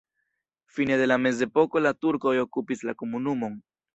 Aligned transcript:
Fine 0.75 0.97
de 1.01 1.07
la 1.09 1.17
mezepoko 1.25 1.83
la 1.87 1.93
turkoj 2.05 2.33
okupis 2.47 2.83
la 2.91 2.99
komunumon. 3.03 3.63